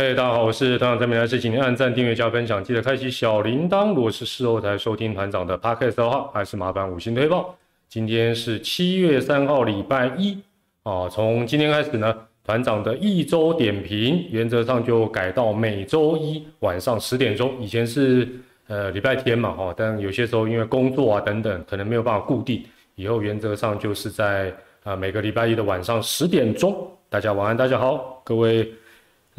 [0.00, 3.88] 嘿，大家好，我是团长郑明来，是请您按赞、订阅、加分享，记得开启小铃铛。
[3.94, 7.54] 如果是事后才收听团长的 podcast 的话，还是麻烦五星推报。
[7.86, 10.38] 今天是七月三号，礼拜一
[10.84, 11.06] 啊。
[11.10, 17.54] 从今天开始呢，团长的一周点评原则上就改到每周一晚上十点钟。
[17.60, 18.26] 以前是
[18.68, 22.64] 呃礼拜天嘛，哈，但有些时候因为工作啊等等，可能没有办法固定。
[22.94, 24.50] 以后原则上就是在
[24.82, 26.90] 啊每个礼拜一的晚上十点钟。
[27.10, 28.66] 大家晚安，大家好，各位。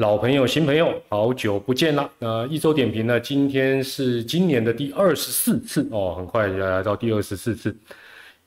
[0.01, 2.11] 老朋友、新朋友，好久不见了。
[2.17, 3.19] 那一周点评呢？
[3.19, 7.75] 今天是今年的第二十四次哦，很快就要来到第二十四次。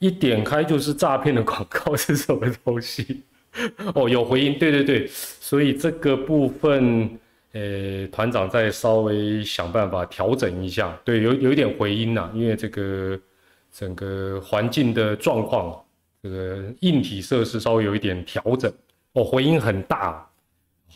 [0.00, 3.22] 一点开就是诈骗的广告是什么东西？
[3.94, 5.06] 哦，有回音，对对对。
[5.06, 7.08] 所以这个部分，
[7.52, 10.98] 呃，团长再稍微想办法调整一下。
[11.04, 13.16] 对，有有一点回音呐，因为这个
[13.70, 15.80] 整个环境的状况，
[16.20, 18.72] 这个硬体设施稍微有一点调整。
[19.12, 20.28] 哦，回音很大。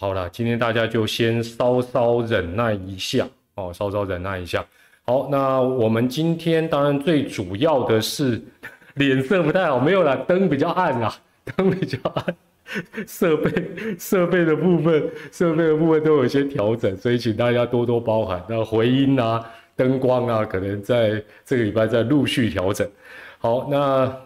[0.00, 4.64] 好了，今天大家就先稍稍忍耐一下哦，稍稍忍耐一下。
[5.02, 8.40] 好，那我们今天当然最主要的是
[8.94, 11.12] 脸色不太好，没有了，灯比较暗啊，
[11.56, 12.36] 灯比较暗，
[13.08, 18.40] 设备设备的部分，设备的部分都有些调整，所以请大家多多包涵。
[18.48, 22.88] 那回音啊，灯光啊，可能在这个礼拜在陆续调整。
[23.38, 24.16] 好，那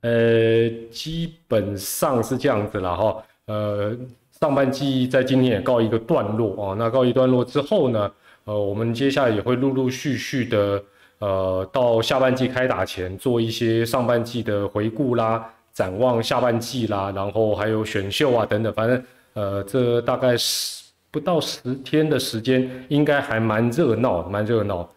[0.00, 3.96] 呃，基本上是这样子了哈，呃。
[4.40, 8.10] 上半季在今天也告一个段落啊，那告一段落之后呢，
[8.44, 10.82] 呃，我们接下来也会陆陆续续的，
[11.18, 24.88] 呃，到下半季开打前做一些上半季的回顾啦，展望下半季啦，然后还有选秀啊等等，反正呃，这大概十不到十天的时间，应该还蛮热闹，蛮热闹。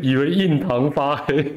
[0.00, 1.42] 以为印堂发黑，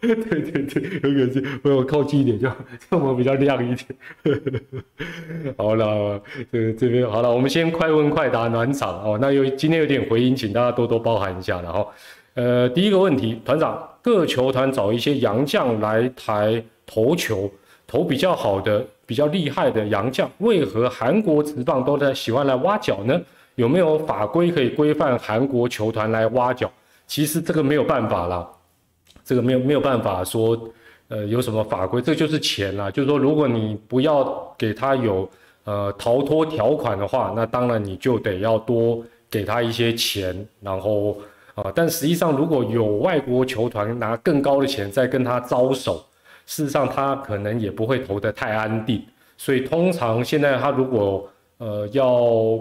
[0.00, 1.26] 对对对，有
[1.62, 2.48] 可能我靠近一点，就
[2.88, 3.86] 这么比较亮一点。
[5.58, 9.18] 好了，这这边好了，我们先快问快答暖场哦。
[9.20, 11.60] 那有今天有点回音，请大家多多包涵一下。
[11.60, 11.88] 然后，
[12.34, 17.50] 呃，第一个问题，团长，各球团找一些洋将来台投球，
[17.86, 23.20] 投比较好的、比较厉害的洋将，为何韩国职棒都在喜欢来挖角呢？
[23.56, 26.70] 有没有法规可以规范韩国球团来挖角？
[27.06, 28.48] 其实这个没有办法啦，
[29.24, 30.58] 这个没有没有办法说，
[31.08, 32.00] 呃，有什么法规？
[32.02, 32.90] 这就是钱啦。
[32.90, 35.28] 就是说，如果你不要给他有
[35.64, 40.46] 呃逃脱条款的话，那当然你就得要多给他一些钱。
[40.60, 41.16] 然后
[41.54, 46.04] 啊，但实际上如果有外国球团拿更高的钱在跟他招手，
[46.44, 49.02] 事实上他可能也不会投得太安定。
[49.38, 51.26] 所以通常现在他如果
[51.58, 52.58] 呃要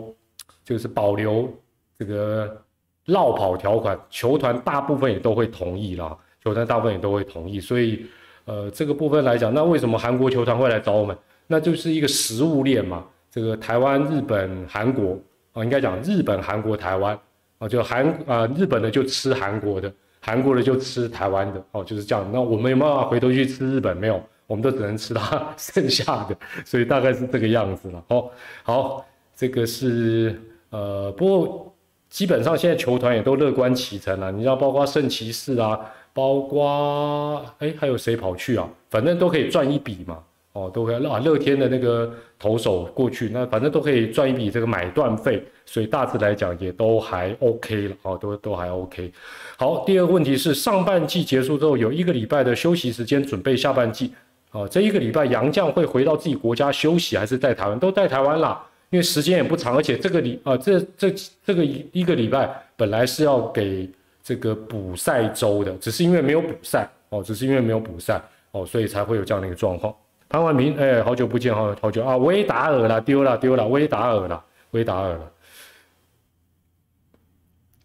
[0.66, 1.50] 就是保留
[1.98, 2.62] 这个
[3.06, 6.18] 绕跑条款，球团大部分也都会同意啦。
[6.44, 8.06] 球团大部分也都会同意，所以
[8.46, 11.16] 呃这个部分来讲，那为什么韩国球团会来找我们？
[11.48, 13.06] 那就是一个食物链嘛。
[13.32, 15.20] 这个台湾、日本、韩国
[15.54, 17.20] 啊，应该讲日本、韩国、台湾
[17.60, 22.28] 啊，就韩啊日本的就吃韩国的，韩国的就吃台湾的哦，就是这样。
[22.32, 23.96] 那我们有没有办法回头去吃日本？
[23.98, 28.04] 没有，我们都只能吃它 剩下的，所以大概是这个样子了。
[28.10, 28.32] 哦，
[28.64, 29.06] 好，
[29.36, 30.40] 这个是。
[30.76, 31.74] 呃，不过
[32.10, 34.30] 基本上现在球团也都乐观其成了。
[34.30, 35.80] 你知道，包括圣骑士啊，
[36.12, 38.68] 包括哎，还有谁跑去啊？
[38.90, 40.20] 反正都可以赚一笔嘛。
[40.52, 41.20] 哦，都可以啊。
[41.20, 47.96] 乐天的那个投手过去，那反正都可以赚一笔这个买断费，所以大致来讲也都还 OK 了。
[48.02, 49.12] 哦，都都还 OK。
[49.58, 54.14] 好，第二个问题是，上半季结束之后有一个礼拜的休息时间，准备下半季。
[54.52, 57.78] 哦，这一个礼拜杨将会回到自己国家休息，还是在台湾？
[57.80, 58.66] 都在台湾啦。
[58.96, 61.14] 因为时间也不长，而且这个礼啊，这这
[61.46, 63.90] 这个一一个礼拜本来是要给
[64.24, 69.94] 这个补赛周的，只是因为没有补赛哦，只是因为没有补赛哦，所以才会有这样的一个状况。
[70.30, 75.32] 潘万明，哎，好久不见，好好久啊，威达尔了，丢了丢了，威达尔了，威达尔了。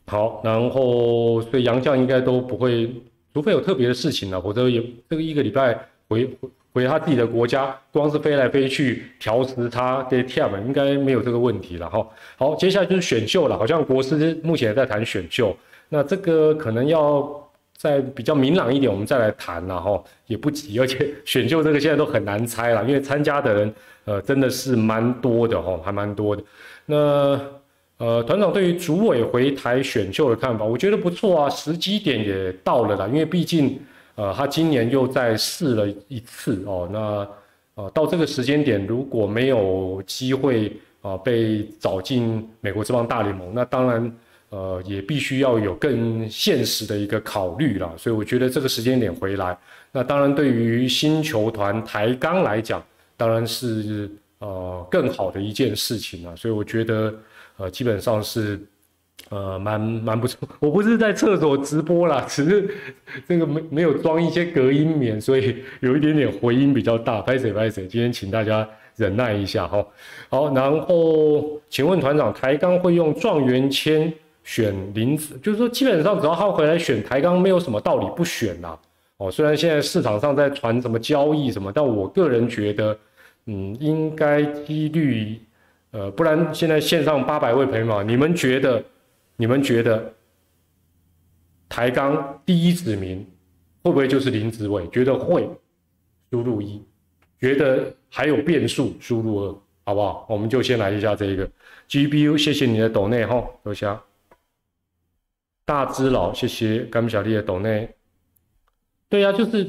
[0.07, 2.95] 好，然后所以杨将应该都不会，
[3.35, 5.77] 除非有特别的事情了，否则也这个一个礼拜
[6.09, 6.31] 回
[6.73, 6.87] 回。
[6.87, 12.07] 他自己的国家，光是飞来飞去调时差的 t m 应该没有这个问题了哈。
[12.37, 15.57] 好，接下来就是选秀了，好像国师目前在谈选秀，
[15.89, 17.29] 那这个可能要
[17.77, 20.79] 再比较明朗一点，我们再来谈了哈，也不急。
[20.79, 23.75] 而且选秀这个现在都很难猜了，因为参加的人
[24.05, 26.43] 呃真的是蛮多的哈，还蛮多的。
[26.87, 26.97] 那
[27.99, 33.79] 呃团长对于主委回台选秀的看法，我觉得不错啊，时机点也到了啦，因为毕竟。
[34.21, 37.27] 呃，他今年又再试了一次哦，那
[37.75, 44.17] 呃，到这个时间点，如果没有机会啊被找进美国这帮大联盟，那当然
[44.51, 47.97] 呃也必须要有更现实的一个考虑了。
[47.97, 49.57] 所以我觉得这个时间点回来，
[49.91, 52.83] 那当然对于新球团台钢来讲，
[53.17, 57.15] 当然是呃更好的一件事情了，所以我觉得
[57.57, 58.61] 呃基本上是
[59.29, 60.49] 呃蛮蛮不错。
[60.59, 62.75] 我不是在厕所直播啦，只是
[63.29, 67.21] 这个没没有装一些隔音棉，所以有一点点回音比较大。
[67.21, 69.87] 拍谁拍谁，今天请大家忍耐一下哈。
[70.29, 74.13] 好，然后请问团长，台钢会用状元签？
[74.43, 78.77] 选林子，就是说基本上只要他回来选台钢，没有什么道理不选呐。
[79.19, 82.99] 哦，虽然现在市场上在传什么交易什么，但我个人觉得，
[83.47, 85.39] 嗯，应该几率，
[85.93, 88.83] 呃，不然现在线上八百位朋友，你们觉得，
[89.41, 90.15] 你们觉得
[91.67, 93.27] 台钢第一指名
[93.83, 94.87] 会不会就是林子伟？
[94.89, 95.49] 觉得会，
[96.31, 96.79] 输入一；
[97.41, 100.27] 觉得还有变数，输入二，好不好？
[100.29, 101.51] 我们就先来一下这个
[101.89, 103.99] GBU，谢谢你的抖内哈，多谢。
[105.65, 107.89] 大只佬，谢谢甘小丽的抖内。
[109.09, 109.67] 对呀，就是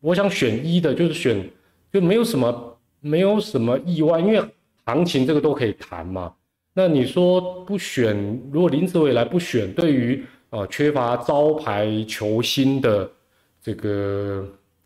[0.00, 1.48] 我想选一的，就是选
[1.92, 4.44] 就没有什么没有什么意外，因为
[4.86, 6.34] 行情这个都可以谈嘛。
[6.74, 8.14] 那你说不选，
[8.52, 13.08] 如果林子伟来不选，对于呃缺乏招牌球星的
[13.62, 14.44] 这个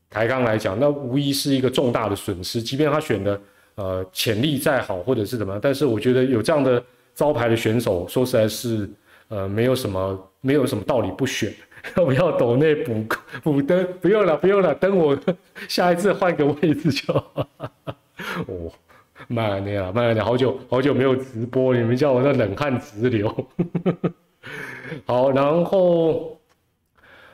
[0.08, 2.62] 台钢来讲，那无疑是一个重大的损失。
[2.62, 3.40] 即便他选的
[3.74, 6.80] 呃潜力再好，或者是怎么样，但是我觉得有这样的
[7.14, 8.88] 招牌的选手，说实在是。
[9.30, 11.52] 呃，没有什么，没有什么道理不选。
[11.98, 13.04] 要 不要抖内补
[13.42, 13.86] 补灯？
[14.00, 15.14] 不用了，不用了，等我
[15.68, 17.12] 下一次换个位置就。
[18.48, 18.72] 哦，
[19.26, 23.34] 慢点啊，慢点，好久好久没有直播，你们叫我那冷汗直流。
[25.04, 26.38] 好，然后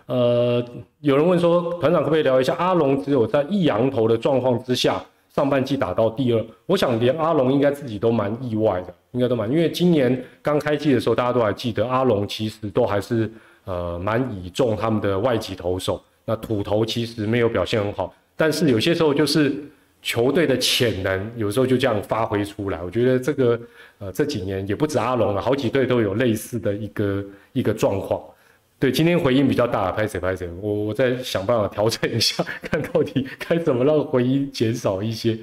[0.06, 0.64] 呃，
[1.00, 5.04] 有人问说，团长可不可以聊一下阿龙只有在一羊头的状况之下，
[5.34, 6.44] 上半季打到第二？
[6.66, 8.94] 我想连阿龙应该自己都蛮意外的。
[9.12, 13.30] 应该都蛮，因为今年刚开季的时候，大家都还记得阿龙其实都还是
[13.64, 16.02] 呃蛮倚重他们的外籍投手。
[16.24, 19.54] 那土头其实没有表现很好，但是有些时候就是
[20.04, 22.80] 球队的潜能有时候就这样发挥出来。
[22.80, 23.58] 我觉得这个
[23.98, 27.24] 呃这几年也不止阿龙了，好几队都有类似的一个
[27.54, 28.22] 一个状况。
[28.78, 35.36] 对，今天回音比较大，拍谁拍谁，我我在想办法调整一下，看到底该怎么让回音减少一些。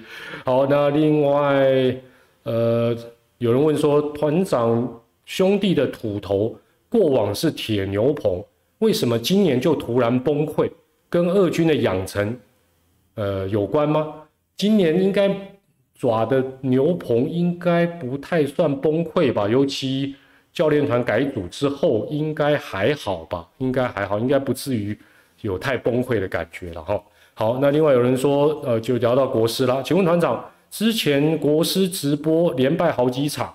[0.45, 1.95] 好，那另外
[2.43, 2.95] 呃。
[3.41, 6.55] 有人问说，团长兄弟的土头
[6.87, 8.39] 过往是铁牛棚，
[8.77, 10.69] 为什么今年就突然崩溃？
[11.09, 12.37] 跟二军的养成，
[13.15, 14.13] 呃有关吗？
[14.61, 15.27] 今年应该
[15.95, 19.49] 爪的牛棚应该不太算崩溃吧？
[19.49, 20.13] 尤其
[20.53, 23.47] 教练团改组之后，应该还好吧？
[23.57, 24.95] 应该还好，应该不至于
[25.41, 27.03] 有太崩溃的感觉了哈。
[27.33, 30.45] 好，那另外有人说，呃，就聊到国师啦，请问团长？
[30.69, 33.51] 之前国师直播连败好几场，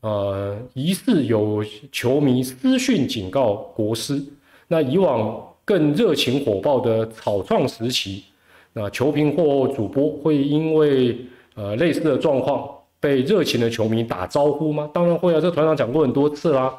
[0.00, 4.20] 呃，疑似有球迷私讯警告国师。
[4.66, 8.24] 那以往更热情火爆的草创时期，
[8.72, 11.18] 那球评或主播会因为
[11.54, 12.68] 呃类似的状况
[12.98, 14.88] 被热情的球迷打招呼吗？
[14.92, 16.72] 当然会啊，这团长讲过很多次啦。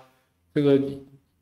[0.54, 0.80] 这个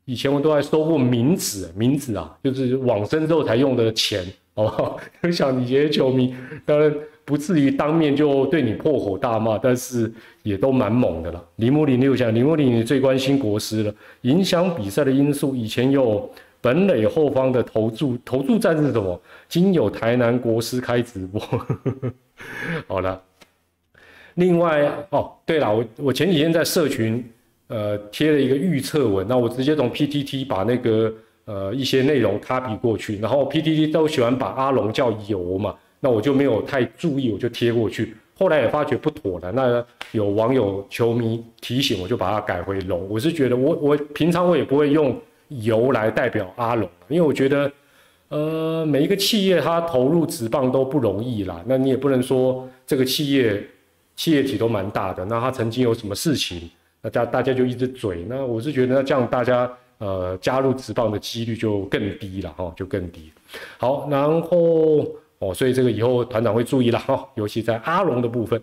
[0.04, 4.24] 以前我都还收过名字，名字啊，就是往生之后才用的钱，
[4.54, 5.00] 好不好？
[5.32, 6.94] 想你这些球迷，当然。
[7.22, 11.40] 不至于当面就对你破口大骂，但是也都蛮猛的了。
[11.56, 16.28] 林木林六讲，林木林你最关心国师了，影响比赛的因素，以前有
[16.60, 19.20] 本垒后方的投注，投注站是什么？
[19.48, 21.40] 今有台南国师开直播，
[22.86, 23.20] 好了。
[24.34, 27.22] 另外哦，对了，我我前几天在社群
[27.66, 31.12] 呃贴了一个预测文，那我直接从 PTT 把那个
[31.44, 35.74] 呃一些内容 copy 过去，然后 PTT 都喜欢把阿龙叫油嘛。
[35.98, 38.14] 那我就没有太注意，我就贴过去。
[38.38, 43.06] 后来也发觉不妥了，那有网友球迷提醒，我就把它改回龙。
[43.10, 45.14] 我是觉得，我我平常我也不会用
[45.50, 47.70] 由来代表阿龙，因为我觉得，
[48.28, 51.62] 呃，每一个企业它投入纸棒都不容易啦。
[51.66, 53.62] 那你也不能说这个企业
[54.16, 56.70] 企业体都蛮大的，那他曾经有什么事情，
[57.02, 58.24] 那大大家就一直嘴。
[58.28, 63.30] 那我是觉得，那这样大家呃加入纸棒的几率就更低了哈，就更低。
[63.78, 65.06] 好，然后。
[65.40, 68.62] 哦，所以这个以后团长会注意了哈，尤其在阿龙的部分，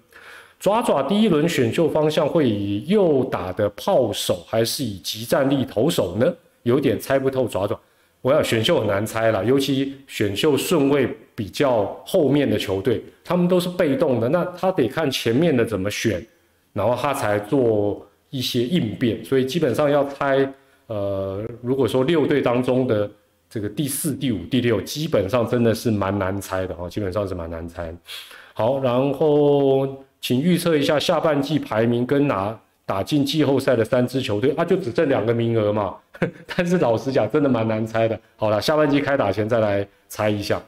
[0.60, 6.32] 爪爪第一轮选秀方向会以右打的炮手，还是以极战力投手呢？
[6.68, 7.80] 有点猜不透爪爪。
[8.22, 16.26] 我要选秀很难猜了，尤其选秀顺位比较后面的球队，他们都是被动的，那他得看前面的怎么选，
[16.74, 19.24] 然后他才做一些应变。
[19.24, 20.48] 所以基本上要猜，
[20.88, 23.10] 呃，如果说六队当中的。
[23.50, 27.96] 这个第四、第五、第六，基本上真的是蛮难猜的哦，基本上是蛮难猜。
[28.54, 29.88] 好，然后
[30.20, 35.94] 请预测一下下半季排名跟拿打进季后赛的三支球队啊，就只剩两个名额嘛。
[36.56, 38.18] 但是老实讲，真的蛮难猜的。
[38.38, 40.60] 好了，下半季开打前再来猜一下，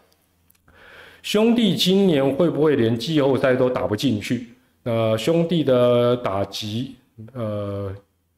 [1.23, 4.49] 兄弟今年会不会连季后赛都打不进去？
[4.83, 6.95] 那兄弟的打击，
[7.33, 7.91] 呃，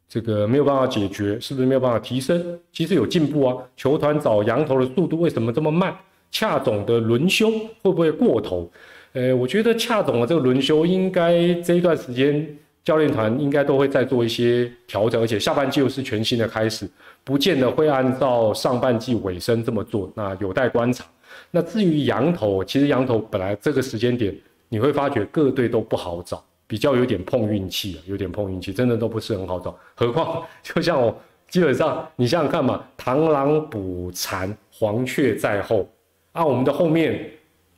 [0.08, 2.60] 这个没有办法解决，是不是没有办法提升？
[2.72, 3.58] 其实有进步啊。
[3.76, 5.94] 球团找羊头的速度为什么这么慢？
[6.30, 7.50] 恰总的轮休
[7.82, 8.72] 会不会过头？
[9.14, 12.48] 呃，我觉得恰总的这个轮休应该这一段时间
[12.84, 16.90] 教练团应该都会再做一些调整，而且下半季又是全新的开始，
[17.24, 21.06] 不见得会按照上半季尾声这么做，那有待观察。
[21.52, 24.36] 那至于羊头，其实羊头本来这个时间点
[24.70, 29.78] 你会发觉各队都不好找，比较有点碰运气啊有点碰运气，真的都不是很好找。
[29.96, 31.16] 何况 就像我
[31.50, 35.88] 基本上你想想看嘛，螳螂捕蝉，黄雀在后。
[36.32, 37.30] 啊，我们的后面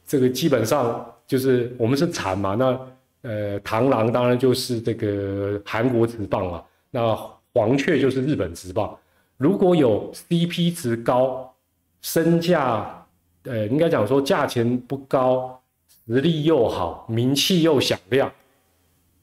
[0.05, 2.79] 这个基本上就是我们是蝉嘛，那
[3.23, 7.15] 呃螳螂当然就是这个韩国直棒啊，那
[7.53, 8.97] 黄雀就是日本直棒。
[9.37, 11.53] 如果有 CP 值高、
[12.01, 13.05] 身价
[13.43, 15.61] 呃应该讲说价钱不高、
[16.05, 18.31] 实力又好、名气又响亮，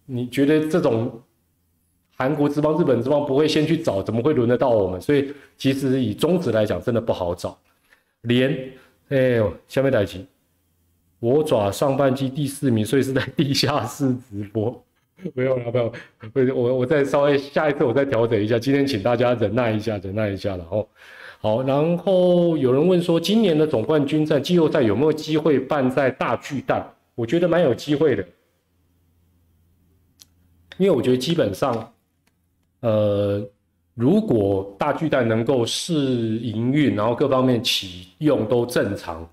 [0.04, 1.22] 你觉得这种
[2.16, 5.00] 韩国之邦、日本之邦不会先去找，怎么会轮得到我们？
[5.00, 7.56] 所以其实以中职来讲，真的不好找，
[8.22, 8.72] 连。
[9.08, 10.24] 哎呦，下面来集，
[11.20, 14.84] 我爪上半季第四名，所以是在地下室直播，
[15.34, 15.92] 没有了，
[16.32, 20.86] 没有，我我再稍微下一次我再调整一下，今天请大家忍耐一下，忍耐一下了哦。
[21.40, 26.94] 好，然后有人问说，今年的总冠军赛季后赛有没有机会办在大巨蛋？
[27.14, 28.24] 我觉得蛮有机会的，
[30.78, 31.92] 因为我觉得基本上，
[32.80, 33.48] 呃。
[33.94, 35.92] 如果大巨蛋能够试
[36.38, 39.28] 营运，然后各方面启用都正常，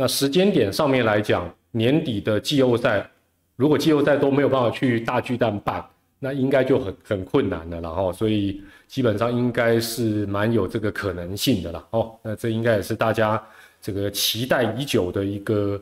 [0.00, 3.06] 那时间点上面来讲，年底的季后赛，
[3.54, 5.84] 如果季后赛都没有办法去大巨蛋办，
[6.18, 7.82] 那应该就很很困难了。
[7.82, 11.86] 然后，所以基本上应该是蛮有这个可能性的了。
[11.90, 13.42] 哦，那这应该也是大家
[13.78, 15.78] 这个期待已久的一个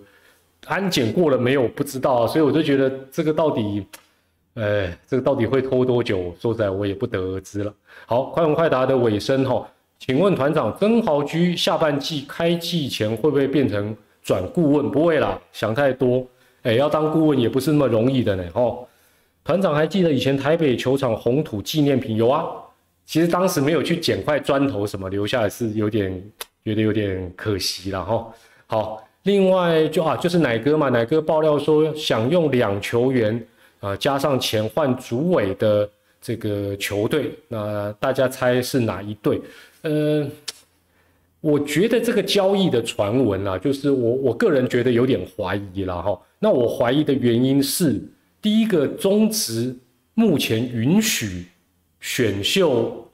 [0.66, 3.86] 安检过了没有不知道，所以我就觉得这个到底。
[4.54, 6.34] 哎，这个到底会拖多久？
[6.40, 7.72] 说实在，我也不得而知了。
[8.04, 9.64] 好，快问快答的尾声哈，
[10.00, 13.96] 请问团长曾豪居下半季开季前会不会变成
[14.28, 14.90] 转顾问？
[14.90, 16.22] 不会啦，想太多。
[16.60, 18.44] 哎，要当顾问也不是那么容易的呢。
[18.52, 18.86] 哦，
[19.42, 22.44] 团长还记得以前台北球场红土纪念品有啊？
[23.06, 26.12] 其实当时没有去捡块砖头什么留下来，是有点
[26.62, 28.30] 觉得有点可惜了哈。
[28.66, 33.42] 好，另外就啊，就是奶哥嘛，奶哥爆料说想用两球员。
[33.80, 35.88] 啊，加上钱换主委的
[36.20, 39.40] 这个球队，那大家猜是哪一队？
[39.82, 40.26] 呃，
[41.40, 46.20] 我觉得这个交易的传闻啊，就是我我个人觉得有点怀疑了哈。
[46.38, 48.02] 那我怀疑的原因是，
[48.42, 49.76] 第一个中职
[50.14, 51.46] 目前允许
[52.00, 53.08] 选秀，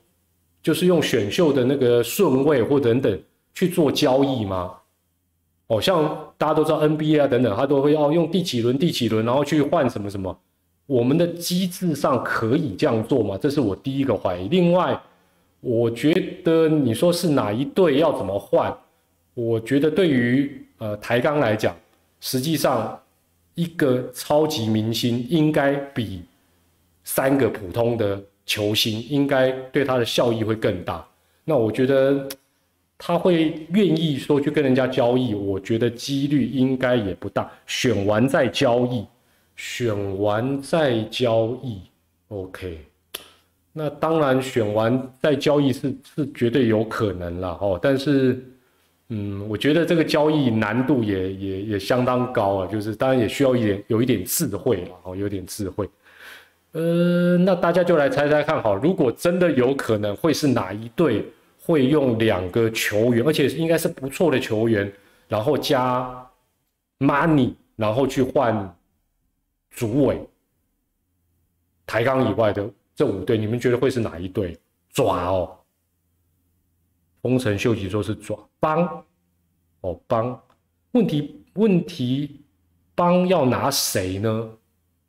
[0.62, 3.18] 就是用选秀的那个顺位或等等
[3.52, 4.72] 去做交易吗？
[5.66, 10.34] 哦，像大家都知道 NBA 啊等等，他都会要用第几轮第几轮，然后去换什么什么。
[10.86, 13.38] 我们的机制上可以这样做吗？
[13.40, 14.48] 这是我第一个怀疑。
[14.48, 14.98] 另外，
[15.64, 16.12] 我觉
[16.44, 18.76] 得你说是哪一队要怎么换？
[19.32, 21.74] 我觉得对于呃台钢来讲，
[22.20, 23.00] 实际上
[23.54, 26.22] 一个超级明星应该比
[27.02, 31.04] 三个普通的球星应该对他的效益会更大。
[31.44, 32.28] 那我觉得
[32.98, 37.50] 他会愿意说去跟人家交易，我觉得几率应该也不大。
[37.66, 39.04] 选完再交易。
[39.56, 41.80] 选完再交易
[42.26, 42.80] ，OK，
[43.76, 47.78] 那当然选完再交易是是绝对有可能了哦。
[47.82, 48.42] 但是，
[49.08, 55.88] 嗯，我觉得这个交易难度也也也相当高啊，就是当然也需要一点有一点智慧哦，有点智慧。
[56.72, 61.24] 呃，那大家就来猜猜看，好，如果真的有可能会是哪一队
[61.60, 64.90] 会用两个球员，而且应该是不错的球员，
[65.28, 66.26] 然后加
[67.00, 68.74] money，然后去换。
[69.76, 70.24] 主委、
[71.84, 74.58] 台钢以外的这五队，你们觉得会是哪一队？
[74.90, 75.58] 爪哦，
[77.22, 79.04] 丰臣秀吉说是爪帮
[79.80, 80.40] 哦帮，
[80.92, 82.40] 问题问题
[82.94, 84.56] 帮要拿谁呢？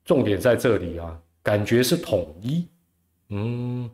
[0.03, 2.67] 重点在这里啊，感觉是统一，
[3.29, 3.89] 嗯，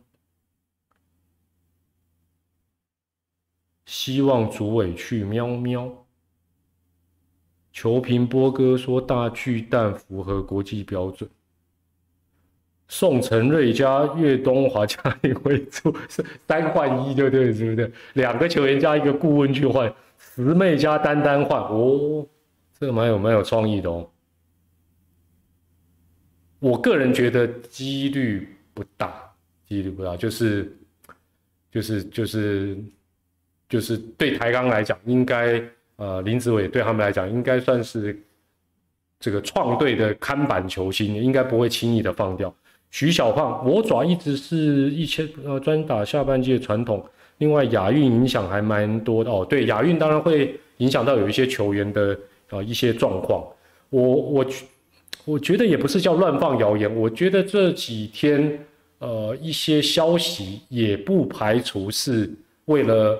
[3.84, 5.90] 希望主委去喵喵。
[7.72, 11.28] 球评波哥说：“大巨蛋符合国际标准。”
[12.92, 17.50] 宋承瑞加岳东华加你为主是三换一，对不对？
[17.50, 19.90] 是不是两个球员加一个顾问去换？
[20.18, 22.26] 十妹加丹丹换哦，
[22.78, 24.06] 这个蛮有蛮有创意的哦。
[26.58, 29.14] 我个人觉得几率不大，
[29.66, 30.70] 几率不大，就是
[31.70, 32.76] 就是就是
[33.70, 35.64] 就是对台钢来讲应该。
[35.96, 38.18] 呃，林子伟对他们来讲应该算是
[39.20, 42.52] 这个创队的看板球星，应该不会轻易的放掉。
[42.92, 47.02] 徐小胖，我爪一直是一千呃专打下半季的传统。
[47.38, 52.16] 另外亚运影响还蛮多的哦，对亚运当然会影响到有一些球员的
[52.50, 53.42] 呃一些状况。
[53.88, 54.46] 我我
[55.24, 58.62] 我觉得也不是叫乱放谣言，我觉得这几天
[58.98, 62.30] 呃一些消息也不排除是
[62.66, 63.18] 为了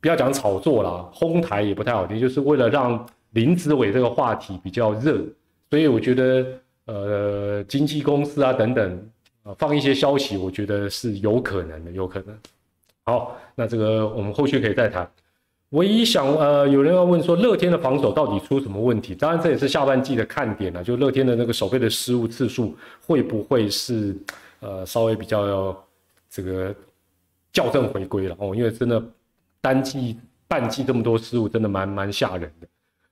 [0.00, 5.20] 不要讲炒作啦，哄抬也不太好听，就是为了让林子伟这个话题比较热，
[5.68, 6.46] 所以我觉得。
[6.92, 9.08] 呃，经纪公司啊，等等，
[9.44, 12.36] 啊，放一些消息，我觉得是有可能的，有可能。
[13.04, 15.08] 好，那这个我们后续可以再谈。
[15.68, 19.14] 唯一想，呃，有人要问说，乐天的防守到底出什么问题？
[19.14, 22.74] 当然，这也是下半季的看点了，就乐天的那个守备的失误次数
[23.06, 24.16] 会不会是，
[24.58, 25.84] 呃，稍微比较要
[26.28, 26.74] 这个
[27.52, 28.52] 校正回归了哦？
[28.52, 29.00] 因为真的
[29.60, 30.18] 单季、
[30.48, 32.66] 半季这么多失误，真的蛮蛮吓人的。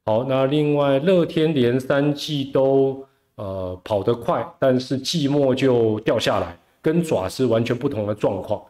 [0.04, 3.06] 好，那另外乐天连三季都。
[3.38, 8.60] 呃，跑得快，但是寂寞就掉下来，跟爪是完全不同的状况，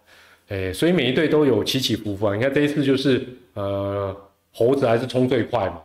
[0.49, 2.37] 哎，所以每一队都有起起伏伏啊。
[2.37, 4.15] 你看这一次就是，呃，
[4.53, 5.81] 猴子还是冲最快嘛，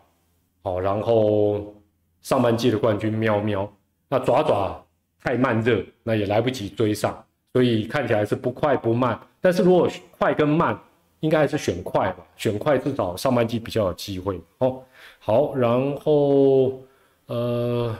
[0.63, 1.73] 好，然后
[2.21, 3.71] 上半季的冠军喵喵，
[4.09, 4.85] 那爪爪
[5.23, 7.23] 太慢热，那也来不及追上，
[7.53, 9.17] 所以看起来是不快不慢。
[9.39, 9.87] 但是如果
[10.19, 10.77] 快跟慢，
[11.21, 14.83] 应该还是选快吧，选快至少上半季比较有机会哦。
[15.19, 16.81] 好，然后
[17.27, 17.95] 呃。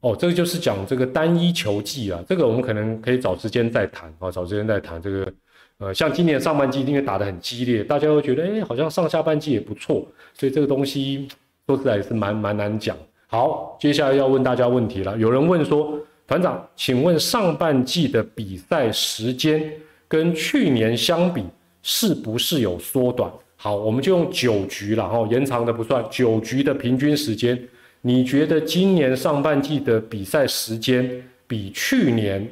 [0.00, 5.32] 哦，这个就是讲这个单一球季啊，这个我们可能可以找时间再谈啊，找时间再谈这个，
[5.78, 11.26] 呃，像今年上半季因为打得很激烈，大家都觉得哎，好像上下半季也不错，所以这个东西
[11.66, 12.96] 说实在是蛮蛮难讲。
[13.26, 19.72] 好，接下来要问大家问题了，有人问说，团长，请问上半季的比赛时间
[20.06, 21.42] 跟去年相比
[21.82, 23.28] 是不是有缩短？
[23.56, 27.60] 好，我们就用九局了哈，延长的不算，九局的平均时间。
[28.00, 32.48] 你觉得今年上半季的比赛时间比去年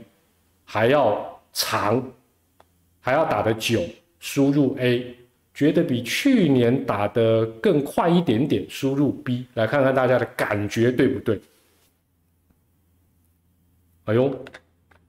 [0.65, 2.03] 还要长，
[3.01, 3.83] 还要打得久？
[4.19, 5.15] 输入 A，
[5.55, 8.65] 觉得比去年打得更快一点点？
[8.69, 11.41] 输入 B，来看看大家的感觉对不对？
[14.07, 14.45] 哎呦，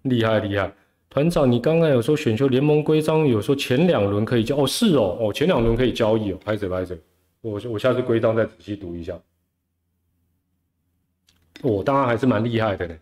[0.04, 0.72] 厉害厉害！
[1.10, 6.96] 团长，你刚刚有说选秀联盟规章有说前两轮可以交哦，是哦哦，前两轮可以交易哦，拍着拍着，
[7.42, 9.18] 我我下次规章再仔细读一下。
[11.62, 12.96] 我当然还是蛮厉害的呢。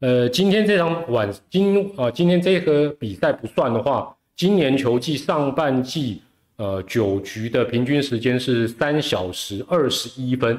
[0.00, 6.20] 呃，今天这场晚今啊，今天这个比赛不算的话，今年球季上半季
[6.56, 10.58] 呃九局的平均时间是三小时二十一分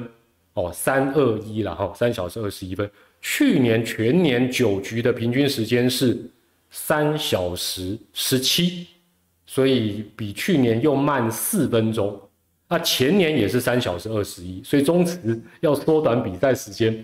[0.54, 2.90] 哦，三二一了哈，三小时二十一分。
[3.20, 6.18] 去年全年九局的平均时间是
[6.70, 8.88] 三小时十七，
[9.46, 12.20] 所以比去年又慢四分钟。
[12.70, 17.02] 那前年也是三小时二十一，所以中职要缩短比赛时间，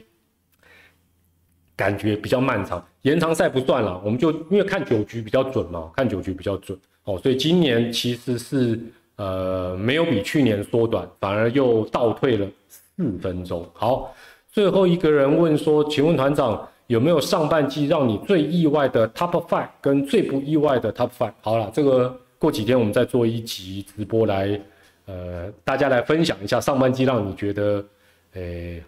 [1.74, 2.86] 感觉比较漫长。
[3.00, 8.78] 延长赛不算了，我们就因为看九局比较准嘛，看九局比较准哦，所以今年其实是
[9.16, 13.66] 呃没有比去年缩短，反而又倒退了四分钟。
[13.72, 14.14] 好，
[14.52, 21.32] 最后一个人问说，请问团长有没有上半季让你最意外的 top five 跟最不意外的 top five？
[21.40, 24.60] 好了，这个过几天我们再做一集直播来。
[25.06, 27.84] 呃，大家来分享一下上半季让你觉得，
[28.32, 28.82] 诶，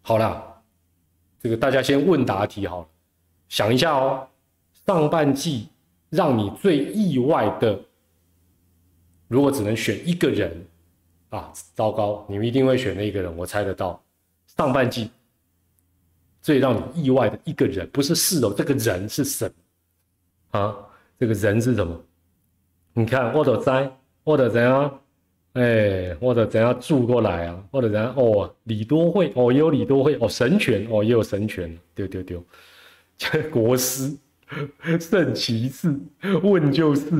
[0.00, 0.42] 好啦，
[1.40, 2.88] 这个大家先问答题好了，
[3.48, 4.26] 想一下哦，
[4.86, 5.68] 上半季
[6.10, 7.78] 让你最意外的，
[9.28, 10.66] 如果只能选一个人
[11.28, 14.02] 啊，糟糕，你们一定会选那一个人，我猜得到，
[14.56, 15.10] 上半季
[16.40, 19.46] 最让你意外的一个人，不是四哦，这个人是什
[20.50, 20.76] 么啊？
[21.18, 22.00] 这个人是什么？
[22.94, 23.90] 你看，我都猜，
[24.24, 25.00] 我都怎样？
[25.54, 27.62] 哎，或者怎样住过来啊？
[27.70, 28.50] 或者怎样哦？
[28.64, 32.42] 李多惠哦，也有李多惠哦，神权哦，也有神权，丢丢丢，
[33.52, 34.16] 国师
[34.98, 35.94] 圣骑士
[36.42, 37.10] 问就是，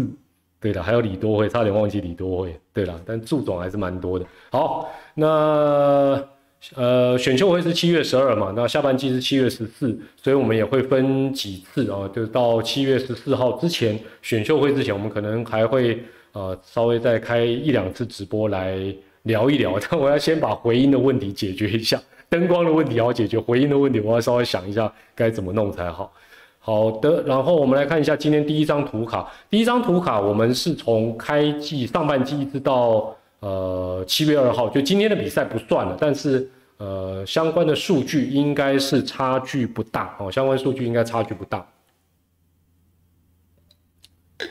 [0.59, 4.25] 对了，还有李多惠，差点忘记李多惠，对了，但祝总还是蛮多的。
[4.51, 6.27] 好，那
[6.75, 8.51] 呃，选秀会是七月十二嘛？
[8.57, 12.09] 那下半季是七月十四，所以我们也会分几次啊？
[12.15, 16.03] 就是到七月十四号之前，选秀会之前，我们可能还会。
[16.33, 18.77] 呃，稍微再开一两次直播来
[19.25, 26.13] 聊一聊，但 我要先把回音的问题解决一下， 灯光的问题要解决，回音的问题我要稍微想一下该怎么弄才好。
[26.59, 41.67] 好的，然后我们来看一下今天第一张图卡，第一张图卡我们是从开季上半季一直到呃七月二号，就今天的比赛不算了，但是呃相关的数据应该是差距不大哦，相关数据应该差距不大。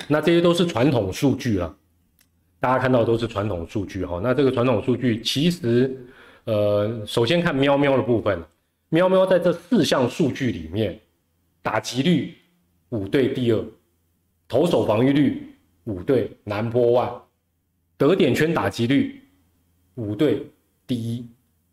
[0.07, 1.75] 那这些都是传统数据了，
[2.59, 4.19] 大家看到都是传统数据哈。
[4.21, 5.95] 那这个传统数据其实，
[6.45, 8.41] 呃，首先看喵喵的部分，
[8.89, 10.99] 喵喵在这四项数据里面，
[11.61, 12.35] 打击率
[12.89, 13.65] 五队第二，
[14.47, 15.47] 投手防御率
[15.85, 17.11] 五队南坡万，
[17.97, 19.21] 得点圈打击率
[19.95, 20.45] 五队
[20.85, 21.25] 第一，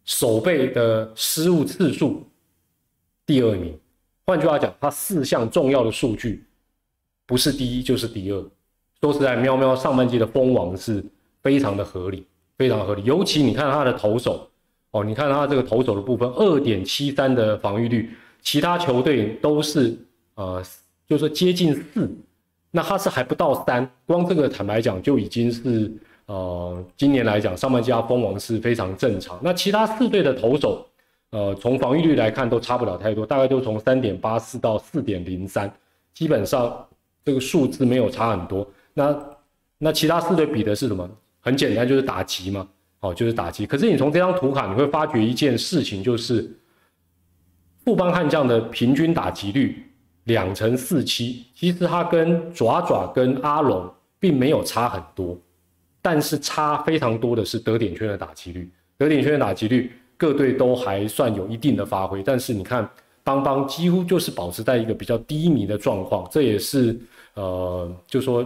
[0.04, 2.26] 守备的失误次数
[3.26, 3.78] 第二名。
[4.24, 6.44] 换句话讲，它四项重要的数据
[7.28, 8.44] 不是第一就是第二。
[9.00, 11.04] 说实在，喵喵上半季的封王是
[11.40, 13.04] 非常的合理，非常合理。
[13.04, 14.48] 尤其你看他的投手。
[14.90, 18.10] 哦，你看他这个投手的部分，二点七三的防御率，
[18.40, 19.94] 其他球队都是
[20.34, 20.64] 呃，
[21.06, 22.10] 就是接近四，
[22.70, 25.92] 那他是还不到三，光这个坦白讲就已经是
[26.24, 29.38] 呃，今年来讲上半季他封王是非常正常。
[29.42, 30.86] 那其他四队的投手，
[31.32, 35.70] 呃，从防御率来看都差不了太多，大概都从三点八四到四点零三，
[36.14, 36.87] 基本上
[37.28, 38.66] 这个数字没有差很多。
[38.94, 39.14] 那
[39.76, 41.06] 那其他四队比的是什么？
[41.40, 42.66] 很简单，就是打击嘛。
[43.00, 43.66] 哦，就是打击。
[43.66, 46.50] 可是你从这张图卡你会发觉一件事情，就是
[47.84, 49.84] 富邦悍将的平均打击率
[50.24, 53.86] 两成四七，其实它跟爪爪跟阿龙
[54.18, 55.38] 并没有差很多，
[56.00, 58.70] 但是差非常多的是得点圈的打击率。
[58.96, 62.88] 得点圈的打击率各队都还算有一定的发挥，但是你看
[63.22, 66.98] 邦邦几乎就是保持在一个比较低迷的状况，这也是
[67.38, 68.44] 呃，就说。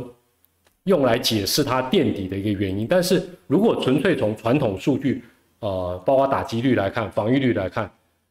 [0.87, 5.23] 用来解释它垫底的一个原因，但是如果纯粹从传统数据，
[5.61, 7.89] 呃，包括打击率来看，防御率来看，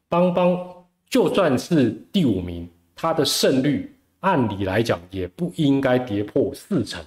[0.09, 0.59] 邦邦
[1.09, 7.01] 就算是第五名，它的胜率按理来讲也不应该跌破四成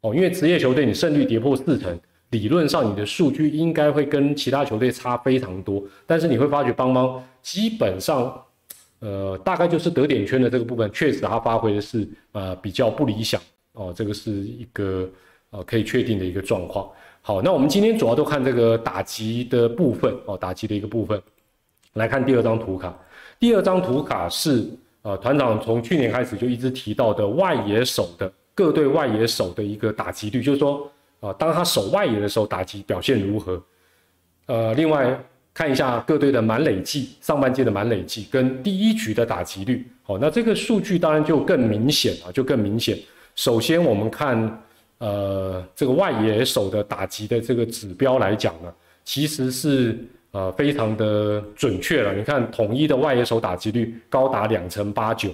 [0.00, 8.45] 哦，因为职业球队你胜率跌破四成，理论上你的数据应该会跟其他球队差非常多，但是你会发觉邦邦基本上，
[9.00, 13.40] 呃，大概就是得点圈的这个部分，确实他发挥的是呃比较不理想。
[13.72, 15.08] 哦，这个是一个
[15.50, 16.88] 呃可以确定的一个状况。
[17.20, 21.20] 好，那我们今天主要都看这个打击的部分哦，打击的一个部分。
[21.94, 22.98] 来看第二张图卡，
[23.38, 24.66] 第二张图卡是
[25.02, 33.62] 呃团长从去年开始就一直提到的外野手的各队外野手的一个打击率，就是说啊，当他守外野的时候打击表现如何？
[34.46, 35.18] 呃，另外
[35.56, 39.88] 看一下各队的满垒计，上半季的满垒计跟第一局的打击率。
[40.02, 42.98] 好，那这个数据当然就更明显啊，就更明显。
[43.36, 44.62] 首先，我们看，
[44.98, 48.70] 呃，这个外野手的打击的这个指标来讲呢，
[49.02, 49.98] 其实是
[50.32, 52.14] 呃非常的准确了。
[52.14, 55.30] 你看，统一的外野手打击率高达两成八九，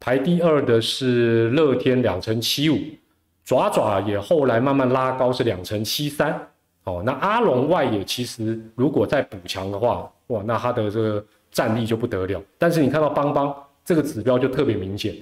[0.00, 2.78] 排第二的是乐天两成七五，
[3.44, 6.49] 爪爪也后来慢慢拉高是两成七三。
[6.84, 12.42] 哦，那阿龙外野其实如果再补强的话，哇，那他的这个战力就不得了。
[12.56, 15.14] 但是你看到邦邦这个指标就特别明显。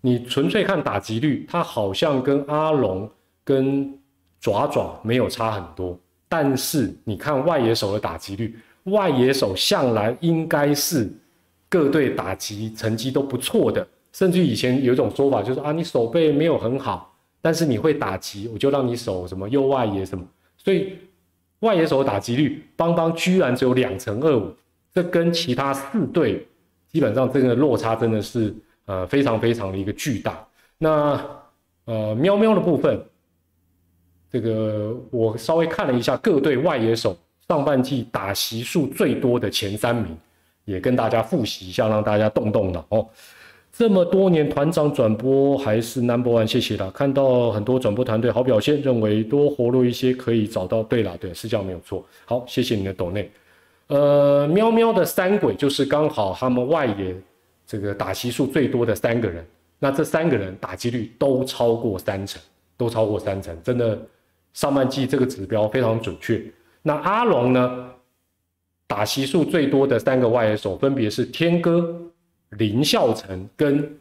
[0.00, 3.10] 你纯粹看打击率，它好像跟阿龙、
[3.44, 3.92] 跟
[4.40, 5.98] 爪爪没有差很多。
[6.28, 11.10] 但是你看外野手的打击率，外野手向来应该是
[11.68, 13.86] 各队打击成绩都不错的。
[14.12, 20.24] 甚至以前有一种说法，就是啊，你手背没有很好，但是你会打击，我就让你守什么右外野什么。
[20.68, 20.98] 所以
[21.60, 24.54] 外野手打击率，邦邦居然只有两成二五，
[24.92, 26.46] 这跟其他四队
[26.92, 28.54] 基本上这个落差真的是。
[28.88, 30.42] 呃，非常非常的一个巨大。
[30.78, 31.22] 那
[31.84, 32.98] 呃，喵喵的部分，
[34.32, 37.14] 这个我稍微看了一下各队外野手
[37.46, 40.16] 上半季打席数最多的前三名，
[40.64, 43.06] 也跟大家复习一下，让大家动动脑哦。
[43.72, 46.90] 这么多年团长转播还是 number one，谢谢啦。
[46.92, 50.82] 看到很多转播团队好表现，认为多活络一些可以找到。
[50.82, 52.04] 对啦，对，是这样没有错。
[52.24, 53.30] 好，谢谢你的抖内。
[53.86, 57.14] 呃，喵喵的三鬼就是刚好他们外野。
[57.66, 59.46] 这个打席数最多的三个人，
[59.78, 62.40] 那这三个人打击率都超过三成，
[62.78, 64.00] 都超过三成，真的
[64.54, 66.42] 上半季这个指标非常准确。
[66.80, 67.90] 那阿龙呢？
[68.86, 71.94] 打席数最多的三个外野手分别是天哥、
[72.50, 73.98] 林孝成跟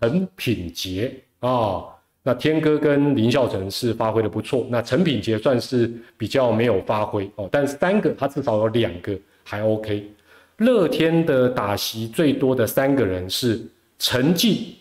[0.00, 1.84] 陈品杰啊。
[2.22, 10.10] 那天哥跟林孝成是发挥的不错，那陈品杰算是比较没有发挥哦，但三个他至少有两个还 OK。
[10.58, 13.64] 乐天的打席最多的三个人是
[13.98, 14.74] 陈进、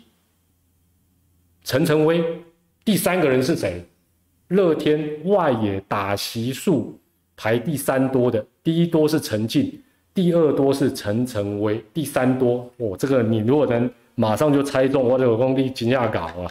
[1.63, 2.21] 陈晨威，
[2.83, 3.85] 第三个人是谁？
[4.49, 6.99] 乐天外野打席数
[7.37, 9.81] 排第三多的，第一多是陈进，
[10.17, 16.49] 第二多是陈晨威，第三多哦，这个你如果能马上就猜中，我这个工地惊讶搞啊！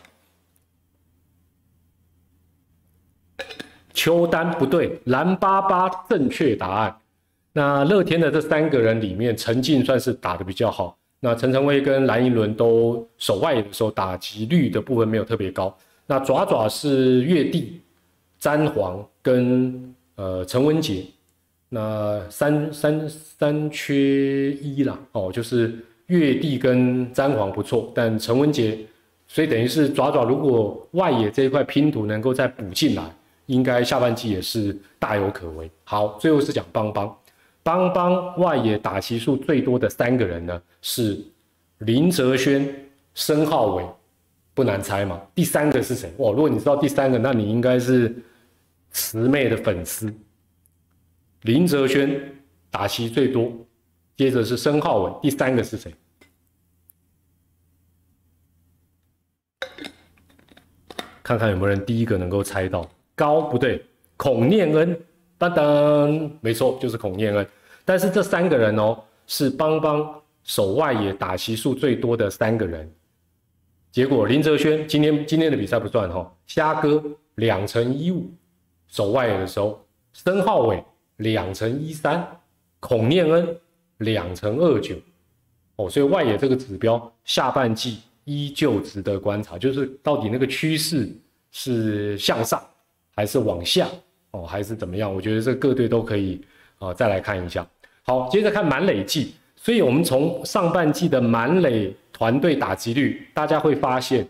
[3.93, 6.97] 邱丹不对，蓝巴巴正确答案。
[7.55, 10.97] 那乐天的这三个人里面，陈进算是打的比较好。
[11.19, 15.77] 那陈晨威跟蓝银伦都守外野的时候，打击率的部分没有特别高。
[16.07, 17.81] 那爪爪是月地、
[18.39, 21.05] 詹皇跟呃陈文杰。
[21.69, 25.77] 那三三三缺一啦，哦，就是
[26.07, 28.79] 月帝跟詹皇不错，但陈文杰，
[29.27, 33.03] 所以等于是爪爪如果外野这一块拼图能够再补进来，
[33.47, 35.69] 应该下半季也是大有可为。
[35.83, 37.17] 好，最后是讲邦邦，
[37.65, 41.19] 邦邦外野打席数最多的三个人呢是
[41.79, 42.73] 林哲轩、
[43.15, 43.85] 申浩伟，
[44.55, 45.21] 不难猜嘛。
[45.35, 46.13] 第三个是谁？
[46.19, 48.15] 哇，如果你知道第三个，那你应该是
[48.93, 50.15] 慈妹的粉丝。
[51.47, 52.21] 林哲轩
[52.73, 53.53] 打席最多，
[54.17, 55.95] 接着是申浩文，第三个是谁？
[61.23, 62.89] 看看有没有人第一个能够猜到。
[63.15, 63.81] 高不对，
[64.17, 65.01] 孔念恩，
[65.39, 67.47] 当当，没错，就是孔念恩。
[67.85, 72.93] 但是这三个人哦，是邦邦守外野打席数最多的三个人。
[73.93, 77.03] 结果林哲轩今天今天的比赛不算哈，虾哥
[77.37, 78.29] 两成一五
[78.89, 80.83] 守外野的时候，申浩伟。
[81.17, 82.27] 两成一三，
[82.81, 83.57] 孔念恩
[83.99, 84.95] 两成二九，
[85.77, 91.11] 哦，所以外野这个指标下半季依旧值得观察，就是到底那个趋势
[91.51, 92.63] 是向上
[93.15, 93.89] 还是往下，
[94.33, 95.13] 哦，还是怎么样？
[95.13, 96.41] 我觉得这各队都可以
[96.79, 97.67] 啊再来看一下。
[98.03, 104.29] 好，接着看满垒季，所以我们从上半季的满垒团队打击率，大家会发现，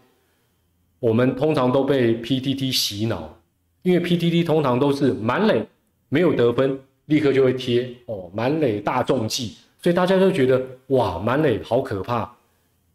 [1.00, 3.36] 我们通常都被 PTT 洗脑，
[3.82, 5.66] 因为 PTT 通常都是满垒。
[6.08, 12.30] 没有得分，立刻就会贴哦，满垒大中计，所以大家都觉得哇，满垒好可怕，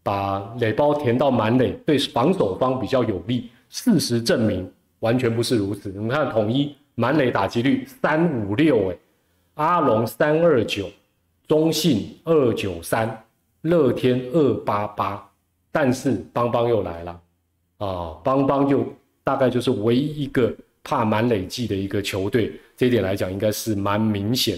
[0.04, 3.50] 把垒包填到满垒，对防守方比较有利。
[3.70, 4.70] 事实证明
[5.00, 5.90] 完全不是如此。
[5.90, 8.98] 你看统一满垒打击率三五六，哎，
[9.56, 10.90] 阿龙三二九，
[11.48, 13.24] 中信二九三，
[13.62, 15.30] 乐天二八八，
[15.72, 17.22] 但是邦邦又来了
[17.78, 18.86] 啊，邦邦就
[19.24, 22.52] 大概就是唯一一个怕满垒计的一个球队。
[22.82, 24.58] 这一点来讲，应该是蛮明显。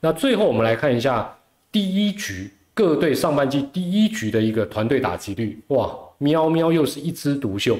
[0.00, 1.34] 那最后我们来看一下
[1.72, 7.78] 第一局各队上半季第一局的一个团队打击率，哇，喵喵又是一枝独秀。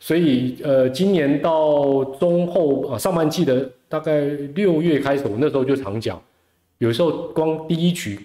[0.00, 4.22] 所以呃，今年到中后啊上半季的大概
[4.56, 6.20] 六月开始，我那时候就常讲，
[6.78, 8.18] 有时候光第一局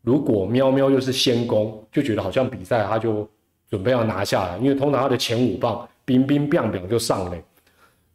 [0.00, 3.28] 如果喵喵又是先攻，就觉得好像比赛他就
[3.68, 7.36] 准备要拿下了，因为通常他的前五棒冰冰冰冰就上了。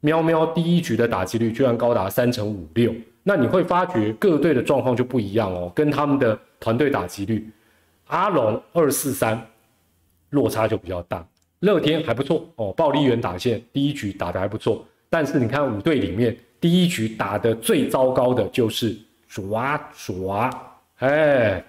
[0.06, 7.50] 喵喵第一局的打击率居然高达三成五六，那你会发觉各队的状况就不一样哦，跟他们的团队打击率，
[8.06, 9.42] 阿龙二四三，
[10.30, 11.26] 落差就比较大。
[11.62, 18.96] 乐天还不错哦，暴力员打线第一局打得还不错，但是你看五队里面第一局打得最糟糕的就是
[19.28, 20.52] 爪爪，
[21.00, 21.66] 哎，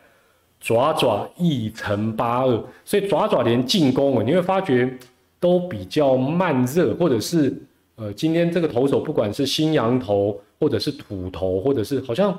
[0.61, 4.95] 爪爪一乘八二，所以爪爪连进攻哦，你会发觉
[5.41, 7.57] 都比较慢热，或者是。
[7.97, 12.39] 呃，今天这个投手不管是新羊头，或者是土头，或者是好像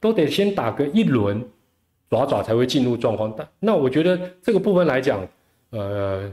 [0.00, 1.44] 都得先打个一轮，
[2.08, 3.32] 爪爪才会进入状况。
[3.36, 5.26] 但那我觉得这个部分来讲，
[5.70, 6.32] 呃，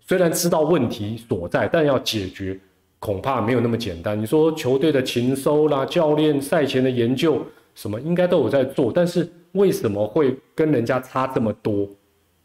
[0.00, 2.56] 虽然知道问题所在，但要解决
[3.00, 4.20] 恐怕没有那么简单。
[4.20, 11.88] 你说球队的勤收啦，教练赛前的研究什么，应该都有在做，但是为什么会跟人家差这么多？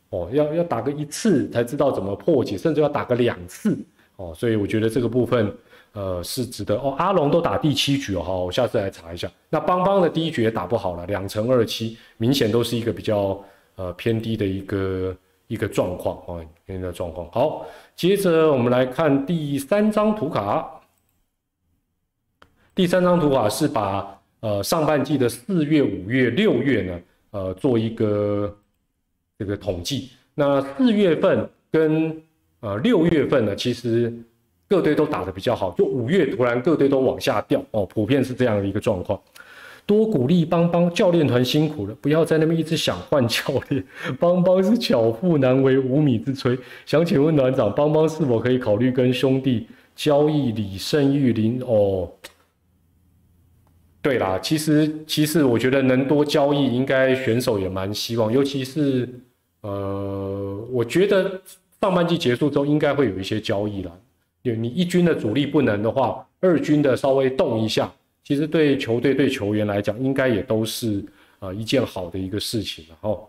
[0.09, 3.77] 哦，要要打个一次才知道怎么破解，甚至要打个两次。
[4.23, 5.53] 哦，所以我觉得这个部分，
[5.91, 6.95] 呃，是值得哦。
[6.97, 9.29] 阿龙都打第七局哦，好，我下次来查一下。
[9.49, 13.43] 那邦邦的第一局也打不好了，两成二七，明显都是一个比较
[13.75, 15.15] 呃偏低的一个
[15.47, 17.29] 一个状况哦，偏低的状况。
[17.31, 20.69] 好，接着我们来看第三张图卡。
[22.75, 28.57] 第三张图卡是把呃上半季的四月、五月、六月呢，呃，做一个
[29.37, 30.09] 这个统计。
[30.33, 32.19] 那四月份跟
[32.63, 34.11] 呃，六月份呢，其实
[34.69, 39.19] 各队都打得比较好，就五月突然各队都往下掉哦，普遍是这样的一个状况。
[39.85, 43.83] 多鼓励邦邦教练团辛苦了，不要在那边一直想换教练。
[44.17, 51.61] 邦邦是巧妇难为无米之炊，想请问团长，邦邦是否可以考虑跟兄弟交易李胜玉林？
[51.63, 52.09] 哦，
[54.01, 59.09] 对啦，其实其实我觉得能多交易，应该选手也蛮希望，尤其是
[59.63, 61.41] 呃，我觉得。
[61.83, 63.91] 上半季结束之后，应该会有一些交易了。
[64.43, 67.91] 有你一军的主力不能的话，二军的稍微动一下，
[68.23, 71.03] 其实对球队对球员来讲，应该也都是
[71.39, 73.27] 呃一件好的一个事情了哦。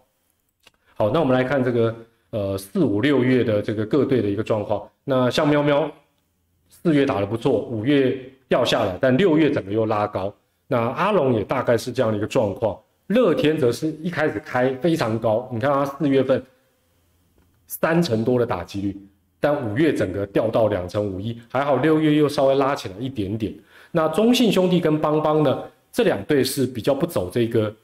[0.94, 1.96] 好，那我们来看这个
[2.30, 4.88] 呃四五六月的这个各队的一个状况。
[5.02, 5.90] 那像喵喵
[6.68, 10.32] 四月打得不错，五月掉下来，但六月整个又拉高。
[10.68, 12.78] 那阿龙也大概是这样的一个状况。
[13.08, 16.40] 乐天则是一开始开非常高，你看他四月份。
[17.66, 18.96] 三成多的打击率，
[19.40, 23.54] 但五月整个掉到两成五一，还好六月又稍微拉起来一点点。
[23.90, 27.74] 那中信兄弟跟邦邦呢，这两队是比较不走这个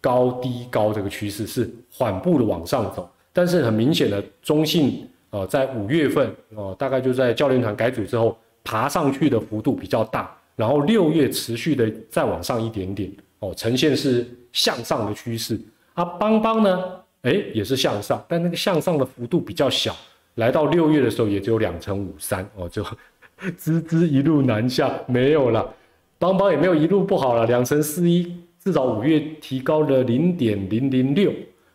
[0.00, 3.10] 高低高这个趋势，是缓步的往上走。
[3.32, 15.60] 但是很明显的，中信呃在五月份哦，大概就在教练团改组之后，爬上去的幅度比较大，然后六月持续的再往上一点点哦，呈现是向上的趋势。
[15.94, 16.82] 啊，邦邦呢，
[17.28, 19.94] 哎也是向上，但那个向上的幅度比较小，
[20.36, 22.82] 来到六月的时候也只有两成五三哦，就
[23.56, 25.74] 滋滋一路南下，没有了。
[26.18, 31.32] 邦邦也没有一路不好了，两成四一，至少五月提高了零点零零六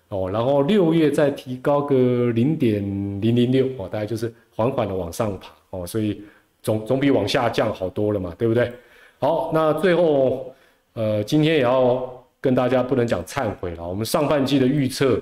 [0.10, 2.82] 哦，然后六月再提高个零点
[3.22, 6.22] 零零六哦，大概就是缓缓的往上爬哦，所以
[6.62, 8.70] 总总比往下降好多了嘛，对不对？
[9.20, 10.54] 好，那最后
[10.94, 12.12] 呃，今天也要
[12.42, 15.22] 跟大家不能讲忏悔了，我们上半季的预测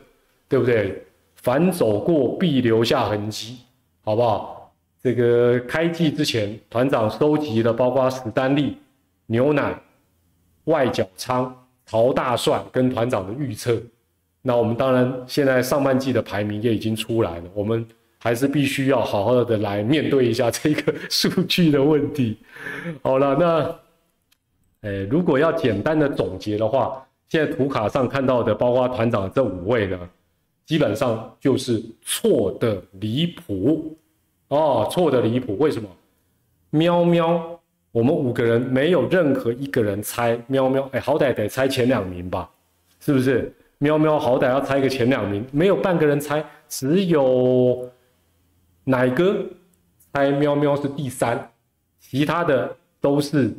[0.52, 1.02] 对不对？
[1.36, 3.60] 反走过必留下痕迹，
[4.04, 4.72] 好不好？
[5.02, 8.78] 这个开季之前，团长收集了包括史丹利。
[9.28, 9.74] 牛奶、
[10.66, 13.82] 外角仓、淘大蒜跟团长的预测，
[14.42, 17.88] 那我们当然现在上半季的排名也已经出来了，我们
[18.20, 22.38] 还是必须要好好的来面对一下这个数据的问题。
[23.02, 29.98] 好了，那，诶，如果要简单的总结的话，现在图卡上看到的，包括团长这五位呢，
[30.72, 33.94] 基本上就是错的离谱
[34.48, 35.58] 哦，错的离谱。
[35.58, 35.90] 为什么？
[36.70, 37.60] 喵喵。
[37.92, 42.50] 我们五个人没有任何一个人猜喵喵，哎，好歹得猜前两名吧，
[43.02, 43.54] 是不是？
[43.80, 47.92] 喵喵好歹要猜个前两名，没有半个人猜，只有
[48.86, 49.46] 奶哥
[50.14, 51.52] 猜喵喵是第三，
[52.00, 53.54] 其他的都是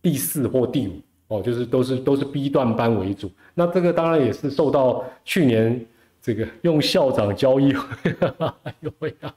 [0.00, 0.92] 第四或第五
[1.28, 3.30] 哦，就是都是都是 B 段班为主。
[3.52, 5.78] 那这个当然也是受到去年
[6.24, 7.70] 这个用校长交易，
[8.62, 9.34] 哎呦呀，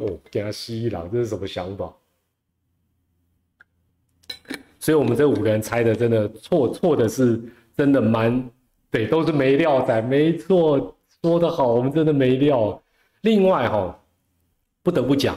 [0.00, 1.92] 哦，给他吸狼，这是什么想法？
[4.80, 7.38] 所以，我们这五个人猜的真的错，错的是
[7.76, 8.42] 真的蛮
[8.90, 12.82] 对，都是没料仔，没错，说得好，我们真的没料。
[13.20, 13.94] 另外哈，
[14.82, 15.36] 不得不讲，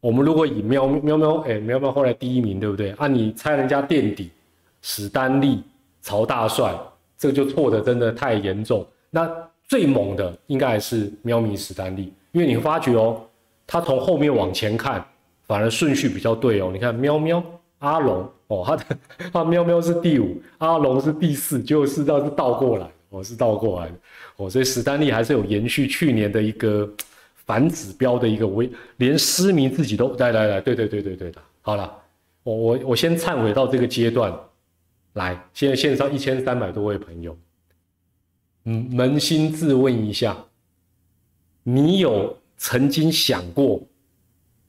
[0.00, 2.90] 我们如果以喵喵喵，哎，喵喵后来第一名，对不对？
[2.98, 4.30] 按你猜人家垫底，
[4.82, 5.62] 史丹利、
[6.02, 6.78] 曹大帅，
[7.16, 8.86] 这个就错的真的太严重。
[9.08, 13.22] 那最猛的应该还是喵咪史丹利，因为你发觉哦，
[13.68, 15.04] 他从后面往前看，
[15.46, 16.70] 反而顺序比较对哦。
[16.72, 17.40] 你看喵喵。
[17.78, 18.84] 阿龙哦，他的
[19.32, 23.94] 他喵喵是第五，阿龙是第四，就是道是倒过来，哦是倒过来的，
[24.36, 26.86] 哦所以史丹利还是有延续去年的一个
[27.46, 31.90] 反指标的一个微，连失明自己都来来来，对对对对对的，好了，
[32.42, 34.30] 我我我先忏悔到这个阶段，
[35.14, 37.34] 来，现在线上一千三百多位朋友，
[38.64, 40.36] 嗯，扪心自问一下，
[41.62, 43.80] 你有曾经想过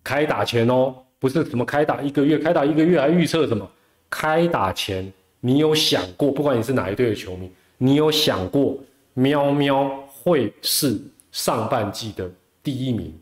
[0.04, 0.96] 开打前哦？
[1.20, 3.70] 不是什么开打一个月，开打一个月还预测什么？
[4.10, 8.78] 开打前你有想过，不管你是哪一队的球迷，你有想过
[9.14, 11.00] 喵喵会是
[11.32, 12.30] 上半季的
[12.64, 13.18] 第一名？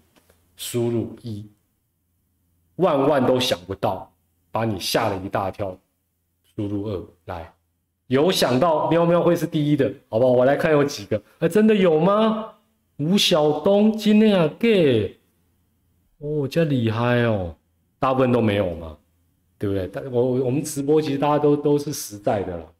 [0.55, 1.45] 输入一，
[2.75, 4.11] 万万都想不到，
[4.51, 5.77] 把你吓了一大跳。
[6.55, 7.53] 输入二，来，
[8.09, 10.31] 有想到喵喵会是第一的，好不好？
[10.31, 12.53] 我来看有几个，哎，真的有吗？
[12.97, 15.15] 吴晓东今天啊，gay，
[16.17, 17.55] 哦，这厉害哦。
[17.99, 18.97] 大部分都没有嘛，
[19.59, 19.87] 对不对？
[19.93, 22.73] 但我我们直播其实大家都都是实在的了，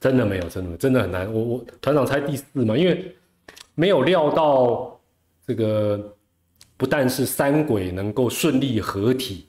[0.00, 1.30] 真的没有，真的真的很难。
[1.30, 3.14] 我我团长猜第四嘛，因为
[3.74, 4.98] 没有料到
[5.46, 6.16] 这个
[6.78, 9.48] 不但是三鬼能够顺利合体，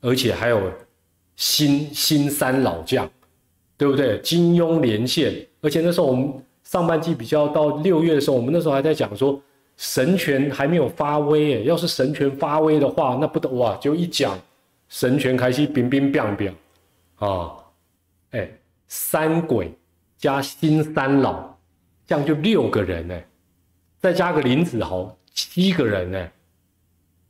[0.00, 0.70] 而且还有
[1.40, 3.08] 新新三老将，
[3.78, 4.20] 对不对？
[4.20, 6.30] 金庸连线，而且那时候我们
[6.64, 9.40] 上半季比较到六月的时候，我们那时候还在讲说。
[9.80, 13.74] 神权还没有发威诶，要是神权发威的话，那不得哇！
[13.78, 14.38] 就一讲
[14.90, 16.54] 神权开始冰冰冰冰
[17.16, 17.56] 啊，
[18.32, 18.46] 哎，
[18.86, 19.72] 三鬼
[20.18, 21.56] 加新三老，
[22.06, 23.18] 这样就六个人呢，
[23.98, 26.28] 再加个林子豪，七个人呢，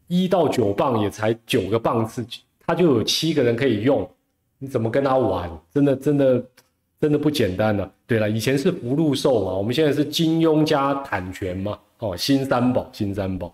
[0.08, 2.26] 一到九棒也才九个棒次，
[2.70, 4.08] 他就有七个人可以用，
[4.60, 5.50] 你怎么跟他玩？
[5.74, 6.44] 真的真的
[7.00, 7.90] 真的不简单了。
[8.06, 11.76] 对了，以前是福禄寿嘛，我们现在是金庸加坦拳嘛。
[11.98, 13.52] 哦，新三宝，新三宝。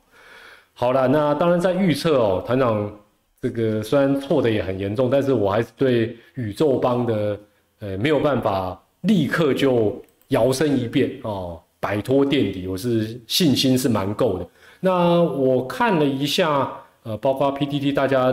[0.74, 2.94] 好了，那当然在预测哦，团长
[3.40, 7.40] 这个虽然错的也很严重，但是我还是对宇宙帮的
[7.80, 9.96] 呃没有办法立刻就
[10.28, 14.46] 摇身一变哦，摆脱垫底，我是信心是蛮够的。
[14.78, 16.70] 那我看了一下，
[17.02, 18.30] 呃，包括 PTT 大家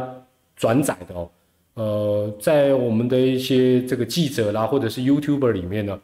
[0.56, 1.30] 转载的哦，
[1.76, 6.00] 呃，在我们的一些这个记者啦，或者是 YouTuber 里面呢。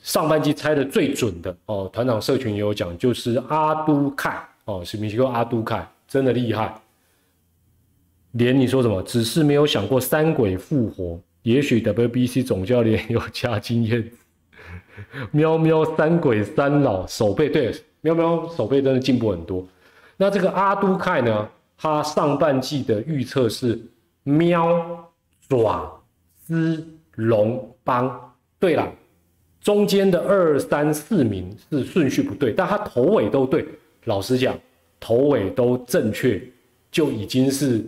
[0.00, 6.74] 上半季猜的最准的哦，团长社群也有讲，就是阿都凯哦，是名叫阿都凯，真的厉害。
[8.32, 11.20] 连你说什么，只是没有想过三鬼复活。
[11.42, 14.10] 也许 WBC 总教练有加经验。
[15.30, 19.64] 喵喵三鬼三老手背对，喵喵手背真的进步很多。
[20.16, 21.48] 那这个阿都凯呢？
[21.82, 23.76] 他上半季的预测是
[24.22, 25.04] 喵
[25.48, 26.00] 爪
[26.32, 28.32] 资龙邦。
[28.60, 28.88] 对了，
[29.60, 33.66] 中间的二三四名是顺序不对，但他头尾都对。
[34.04, 34.56] 老实讲，
[35.00, 36.40] 头尾都正确，
[36.92, 37.84] 就已经是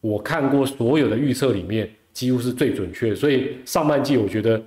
[0.00, 3.14] 我看过所有的预测里面几乎是最准确。
[3.14, 4.60] 所以上半季我觉得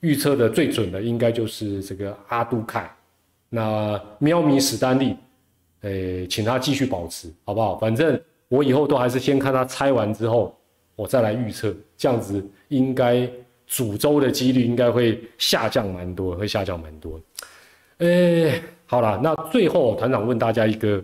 [0.00, 2.94] 预测的最准的应该就是这个阿都凯。
[3.48, 5.16] 那喵咪史丹利。
[5.86, 7.76] 诶，请他继续保持，好不好？
[7.78, 10.52] 反正我以后都还是先看他拆完之后，
[10.96, 13.28] 我再来预测，这样子应该
[13.66, 17.20] 主周的几率应该会下降蛮多，会下降蛮多。
[17.98, 21.02] 诶，好了，那最后团长问大家一个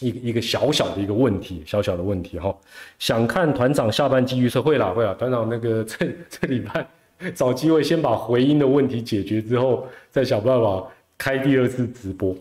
[0.00, 2.54] 一一个小小的一个问题，小小的问题哈，
[2.98, 6.86] 想看团长下半季预测会啦会啦，团长那个这这礼拜
[7.34, 10.86] 找机会先把回音的问题解决之后，再想办法
[11.16, 12.34] 开第二次直播。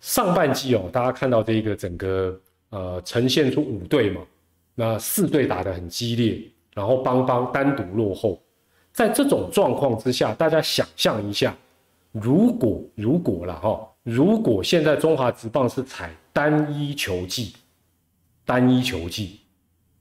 [0.00, 2.40] 上半季哦，大家看到这个整个
[2.70, 4.20] 呃呈现出五队嘛，
[4.74, 6.40] 那四队打得很激烈，
[6.74, 8.40] 然后邦邦单独落后，
[8.92, 11.56] 在这种状况之下，大家想象一下，
[12.12, 17.54] 如果如果了哈，如果现在中华职棒是采单一球季，
[18.44, 19.40] 单一球季，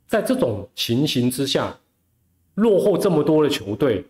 [0.06, 1.76] 在这种情形之下，
[2.54, 4.06] 落后这么多的球队，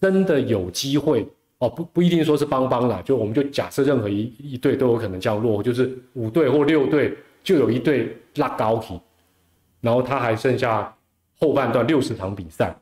[0.00, 1.26] 真的有机会？
[1.58, 9.00] 哦，不不一定说是邦邦啦，就我们就假设任何一一队都有可能降落，就是五队或六队就有一队拉高体，
[9.80, 10.96] 然后他还剩下
[11.36, 12.72] 后半段六十场比赛，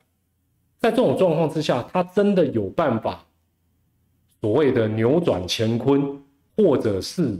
[0.78, 3.24] 在这种状况之下，他真的有办法
[4.42, 6.22] 所谓的扭转乾坤，
[6.54, 7.34] 或者是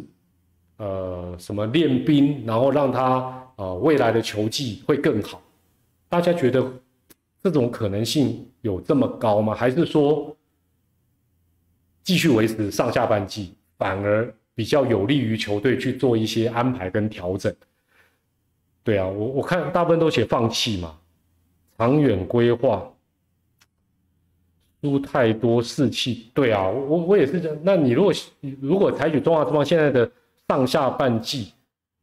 [0.78, 5.42] 呃什么练兵，然后让他呃未来的球技会更好？
[6.08, 6.66] 大家觉得
[7.42, 9.54] 这种可能性有这么高吗？
[9.54, 10.34] 还是说？
[12.06, 17.52] 继续维持上下半季，反而比较有利于球队去做一些安排跟调整。
[18.84, 20.96] 对啊，我我看大部分都写放弃嘛，
[21.76, 22.88] 长远规划，
[24.80, 26.30] 输太多士气。
[26.32, 27.58] 对啊，我我也是这样。
[27.64, 28.12] 那你如果
[28.60, 30.08] 如果采取中华之邦现在的
[30.46, 31.52] 上下半季，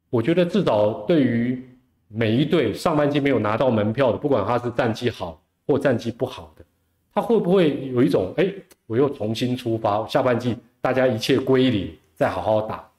[0.10, 1.66] 我觉得至少对于
[2.10, 6.66] 每一队上半季没有拿到门票的，不管他是战绩好或战绩不好的。
[7.14, 8.52] 他会不会有一种哎，
[8.88, 12.90] 我又重新出发，下半季大家一切归零，再好好打？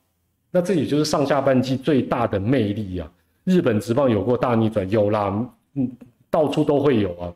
[0.50, 3.12] 那这也就是上下半季最大的魅力啊！
[3.42, 5.44] 日本职棒有过大逆转，有啦，
[5.74, 5.90] 嗯，
[6.30, 7.34] 到处都会有啊。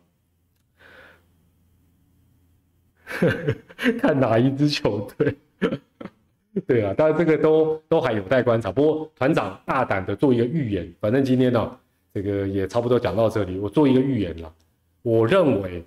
[3.99, 5.35] 看哪一支球队？
[6.65, 8.71] 对啊，当然这个都都还有待观察。
[8.71, 11.77] 不过团长大胆的做一个预言，反正今天呢，
[12.15, 14.55] 这个也差不多讲到这里，我做一个预言了，
[15.03, 15.85] 我认为。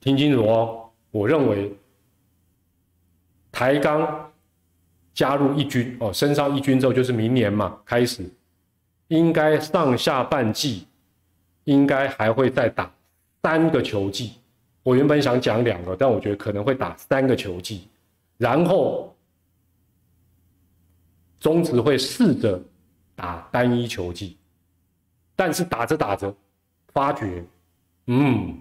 [0.00, 1.70] 听清楚哦，我认为
[3.52, 4.32] 台钢
[5.12, 8.24] 加入一军哦，升上一军之后就是明年嘛，开始
[9.08, 10.86] 应该上下半季
[11.64, 12.90] 应该还会再打
[13.42, 14.32] 三个球季。
[14.82, 17.86] 我原本想讲两个，但我觉得可能会打三个球季，
[18.38, 19.14] 然后
[21.38, 22.58] 中职会试着
[23.14, 24.38] 打单一球季，
[25.36, 26.34] 但是打着打着
[26.94, 27.44] 发觉，
[28.06, 28.58] 嗯。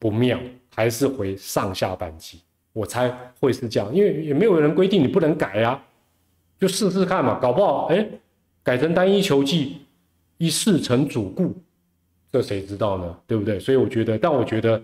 [0.00, 0.40] 不妙，
[0.74, 2.40] 还是回上下半季，
[2.72, 5.80] 我猜会是这样，因为也没有人规定你不能改呀，
[6.58, 8.08] 就试试看嘛，搞不好哎，
[8.62, 9.82] 改成单一球季，
[10.38, 11.54] 一试成主顾，
[12.32, 13.18] 这谁知道呢？
[13.26, 13.60] 对不对？
[13.60, 14.82] 所以我觉得，但我觉得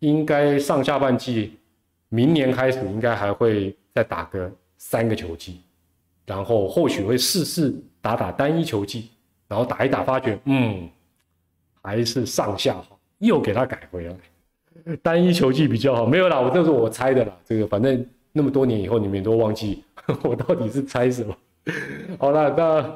[0.00, 1.56] 应该上下半季，
[2.10, 5.62] 明年开始应该还会再打个三个球季，
[6.26, 9.08] 然后或许会试试打打单一球季，
[9.48, 10.88] 然后打一打发觉，嗯，
[11.80, 14.14] 还是上下好，又给他改回来。
[15.02, 17.32] 单一球技比较好，没有啦，我这是我猜的啦。
[17.44, 19.82] 这个反正那么多年以后，你们都忘记
[20.22, 21.34] 我到底是猜什么。
[22.18, 22.90] 好了，那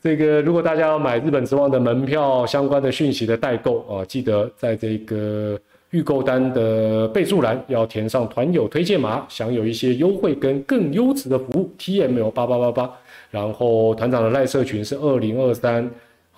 [0.00, 5.58] 这个如果大家要买日本之望的门票相关的讯息的代购啊，记得在这个
[5.90, 11.70] 预购单的备注栏要填上团友推荐码，享有一些优惠跟更优质的服务。
[11.78, 12.90] T M L 八八八八，
[13.30, 15.90] 然后团长的赖社群是二零二三。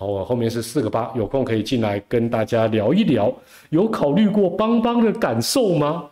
[0.03, 3.33] 好，后面是四个八，有空可以进来跟大家聊一聊。
[3.69, 6.09] 有考虑过邦邦的感受吗？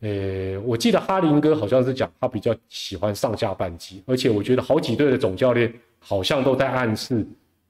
[0.00, 7.24] 诶，我记得哈林哥好像是讲他比较喜欢上下半季，而且我觉得好几队的总教练好像都在暗示，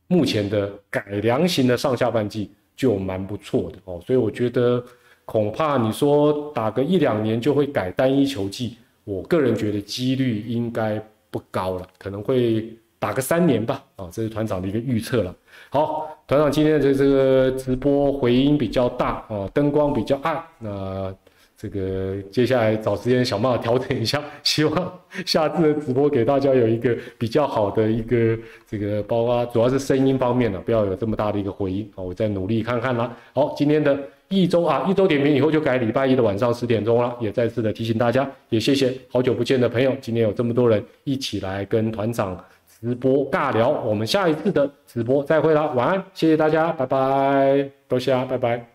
[0.06, 4.00] 目前的改良型的上下半季就蛮不错的哦。
[4.06, 4.82] 所以我觉得
[5.26, 10.98] 恐怕你说打个一两年就会改单一球季，我个人觉得几率应该
[11.30, 12.74] 不高了，可能会。
[13.02, 15.34] 打个三年吧，啊，这是团长的一个预测了。
[15.72, 21.14] 好，团长今天的这个直播回音比较大啊，灯光比较暗，那。
[21.54, 24.92] 这个接下来找时间想办法调整一下， 希望
[25.24, 28.36] 下次的直播给大家有一个比较好的一个
[28.68, 33.16] 这个，包括主要是声音方面的，不要有这么大的一个回音啊，我再努力看看啦。
[33.32, 33.96] 好，今天的
[34.28, 42.36] 一周啊，一周点评以后就改礼拜一的晚上十点钟了，也再次的提醒大家，也谢谢好久不见的朋友，今天有这么多人一起来跟团长
[42.82, 48.71] 直播尬聊，我们下一次的直播再会啦，晚安，谢谢大家，拜拜，多谢啊，拜拜。